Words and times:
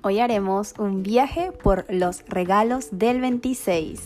Hoy 0.00 0.20
haremos 0.20 0.74
un 0.78 1.02
viaje 1.02 1.50
por 1.50 1.84
los 1.88 2.24
regalos 2.28 2.88
del 2.92 3.20
26. 3.20 4.00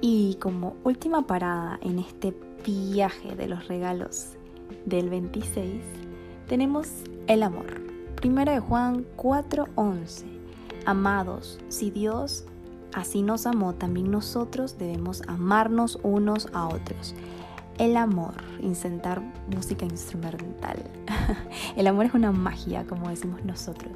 Y 0.00 0.36
como 0.40 0.74
última 0.84 1.26
parada 1.26 1.78
en 1.82 1.98
este 1.98 2.34
viaje 2.64 3.36
de 3.36 3.46
los 3.46 3.68
regalos 3.68 4.38
del 4.86 5.10
26, 5.10 5.82
tenemos 6.48 6.88
el 7.26 7.42
amor. 7.42 7.78
Primera 8.16 8.52
de 8.52 8.60
Juan 8.60 9.04
4:11. 9.16 10.24
Amados, 10.86 11.58
si 11.68 11.90
Dios 11.90 12.46
así 12.94 13.22
nos 13.22 13.46
amó, 13.46 13.74
también 13.74 14.10
nosotros 14.10 14.78
debemos 14.78 15.22
amarnos 15.28 15.98
unos 16.02 16.48
a 16.52 16.68
otros. 16.68 17.14
El 17.78 17.96
amor, 17.96 18.34
incentar 18.60 19.22
música 19.54 19.86
instrumental. 19.86 20.82
El 21.76 21.86
amor 21.86 22.06
es 22.06 22.14
una 22.14 22.30
magia, 22.30 22.86
como 22.86 23.08
decimos 23.08 23.44
nosotros. 23.44 23.92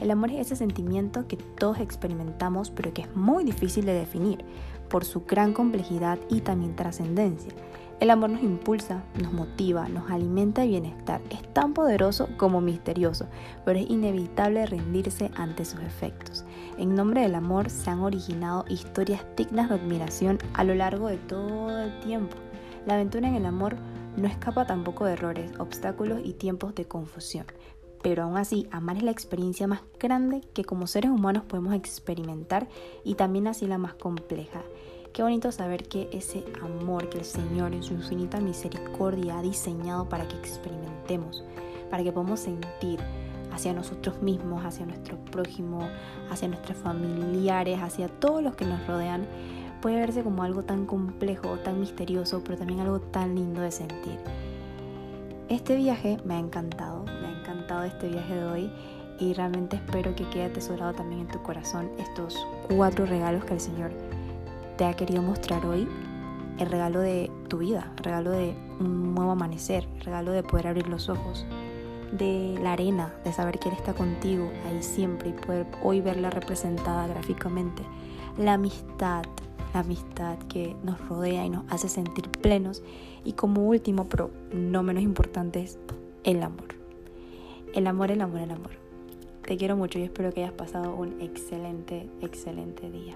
El 0.00 0.10
amor 0.10 0.30
es 0.30 0.46
ese 0.46 0.56
sentimiento 0.56 1.26
que 1.26 1.36
todos 1.36 1.78
experimentamos, 1.78 2.70
pero 2.70 2.92
que 2.92 3.02
es 3.02 3.16
muy 3.16 3.44
difícil 3.44 3.86
de 3.86 3.94
definir 3.94 4.44
por 4.88 5.04
su 5.04 5.24
gran 5.24 5.54
complejidad 5.54 6.18
y 6.28 6.40
también 6.40 6.76
trascendencia. 6.76 7.52
El 8.02 8.10
amor 8.10 8.30
nos 8.30 8.42
impulsa, 8.42 9.04
nos 9.22 9.32
motiva, 9.32 9.88
nos 9.88 10.10
alimenta 10.10 10.62
de 10.62 10.66
bienestar. 10.66 11.20
Es 11.30 11.40
tan 11.54 11.72
poderoso 11.72 12.28
como 12.36 12.60
misterioso, 12.60 13.28
pero 13.64 13.78
es 13.78 13.88
inevitable 13.88 14.66
rendirse 14.66 15.30
ante 15.36 15.64
sus 15.64 15.78
efectos. 15.82 16.44
En 16.78 16.96
nombre 16.96 17.20
del 17.20 17.36
amor 17.36 17.70
se 17.70 17.90
han 17.90 18.00
originado 18.00 18.64
historias 18.68 19.24
dignas 19.36 19.68
de 19.68 19.76
admiración 19.76 20.38
a 20.54 20.64
lo 20.64 20.74
largo 20.74 21.06
de 21.06 21.18
todo 21.18 21.78
el 21.80 22.00
tiempo. 22.00 22.36
La 22.86 22.94
aventura 22.94 23.28
en 23.28 23.36
el 23.36 23.46
amor 23.46 23.76
no 24.16 24.26
escapa 24.26 24.66
tampoco 24.66 25.04
de 25.04 25.12
errores, 25.12 25.52
obstáculos 25.60 26.22
y 26.24 26.32
tiempos 26.32 26.74
de 26.74 26.86
confusión. 26.86 27.46
Pero 28.02 28.24
aún 28.24 28.36
así, 28.36 28.66
amar 28.72 28.96
es 28.96 29.04
la 29.04 29.12
experiencia 29.12 29.68
más 29.68 29.82
grande 30.00 30.40
que 30.54 30.64
como 30.64 30.88
seres 30.88 31.12
humanos 31.12 31.44
podemos 31.44 31.72
experimentar 31.72 32.66
y 33.04 33.14
también 33.14 33.46
así 33.46 33.68
la 33.68 33.78
más 33.78 33.94
compleja. 33.94 34.62
Qué 35.12 35.22
bonito 35.22 35.52
saber 35.52 35.88
que 35.88 36.08
ese 36.10 36.42
amor 36.62 37.10
que 37.10 37.18
el 37.18 37.26
Señor 37.26 37.74
en 37.74 37.82
su 37.82 37.92
infinita 37.92 38.40
misericordia 38.40 39.38
ha 39.38 39.42
diseñado 39.42 40.08
para 40.08 40.26
que 40.26 40.36
experimentemos, 40.36 41.44
para 41.90 42.02
que 42.02 42.12
podamos 42.12 42.40
sentir 42.40 42.98
hacia 43.52 43.74
nosotros 43.74 44.22
mismos, 44.22 44.64
hacia 44.64 44.86
nuestro 44.86 45.18
prójimo, 45.18 45.86
hacia 46.30 46.48
nuestros 46.48 46.78
familiares, 46.78 47.78
hacia 47.82 48.08
todos 48.08 48.42
los 48.42 48.56
que 48.56 48.64
nos 48.64 48.86
rodean, 48.86 49.26
puede 49.82 49.96
verse 49.96 50.22
como 50.22 50.44
algo 50.44 50.62
tan 50.62 50.86
complejo, 50.86 51.58
tan 51.58 51.78
misterioso, 51.78 52.40
pero 52.42 52.56
también 52.56 52.80
algo 52.80 52.98
tan 53.00 53.34
lindo 53.34 53.60
de 53.60 53.70
sentir. 53.70 54.18
Este 55.50 55.76
viaje 55.76 56.16
me 56.24 56.36
ha 56.36 56.38
encantado, 56.38 57.04
me 57.04 57.26
ha 57.26 57.38
encantado 57.38 57.82
este 57.84 58.08
viaje 58.08 58.34
de 58.34 58.44
hoy 58.46 58.72
y 59.20 59.34
realmente 59.34 59.76
espero 59.76 60.14
que 60.16 60.26
quede 60.30 60.44
atesorado 60.44 60.94
también 60.94 61.20
en 61.20 61.28
tu 61.28 61.42
corazón 61.42 61.90
estos 61.98 62.34
cuatro 62.74 63.04
regalos 63.04 63.44
que 63.44 63.52
el 63.52 63.60
Señor 63.60 63.92
te 64.82 64.88
ha 64.88 64.94
querido 64.94 65.22
mostrar 65.22 65.64
hoy 65.64 65.86
el 66.58 66.68
regalo 66.68 66.98
de 66.98 67.30
tu 67.46 67.58
vida, 67.58 67.92
el 67.98 68.02
regalo 68.02 68.32
de 68.32 68.52
un 68.80 69.14
nuevo 69.14 69.30
amanecer, 69.30 69.86
el 69.94 70.00
regalo 70.00 70.32
de 70.32 70.42
poder 70.42 70.66
abrir 70.66 70.88
los 70.88 71.08
ojos, 71.08 71.46
de 72.10 72.58
la 72.60 72.72
arena, 72.72 73.14
de 73.22 73.32
saber 73.32 73.60
que 73.60 73.68
Él 73.68 73.76
está 73.76 73.94
contigo 73.94 74.50
ahí 74.66 74.82
siempre 74.82 75.28
y 75.28 75.34
poder 75.34 75.68
hoy 75.84 76.00
verla 76.00 76.30
representada 76.30 77.06
gráficamente, 77.06 77.84
la 78.36 78.54
amistad, 78.54 79.22
la 79.72 79.80
amistad 79.80 80.36
que 80.48 80.74
nos 80.82 80.98
rodea 81.06 81.46
y 81.46 81.50
nos 81.50 81.62
hace 81.70 81.88
sentir 81.88 82.28
plenos 82.28 82.82
y 83.24 83.34
como 83.34 83.62
último, 83.62 84.08
pero 84.08 84.32
no 84.52 84.82
menos 84.82 85.04
importante, 85.04 85.62
es 85.62 85.78
el 86.24 86.42
amor. 86.42 86.74
El 87.72 87.86
amor, 87.86 88.10
el 88.10 88.20
amor, 88.20 88.40
el 88.40 88.50
amor. 88.50 88.72
Te 89.46 89.56
quiero 89.56 89.76
mucho 89.76 90.00
y 90.00 90.02
espero 90.02 90.32
que 90.32 90.42
hayas 90.42 90.54
pasado 90.54 90.96
un 90.96 91.20
excelente, 91.20 92.10
excelente 92.20 92.90
día. 92.90 93.14